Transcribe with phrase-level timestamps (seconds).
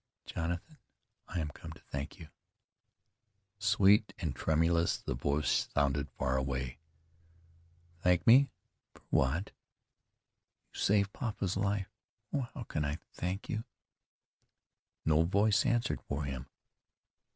[0.25, 0.79] "Jonathan,
[1.27, 2.29] I am come to thank you."
[3.59, 6.79] Sweet and tremulous, the voice sounded far away.
[8.01, 8.49] "Thank me?
[8.95, 9.51] For what?"
[10.73, 11.91] "You saved papa's life.
[12.33, 12.49] Oh!
[12.55, 13.63] how can I thank you?"
[15.05, 16.47] No voice answered for him.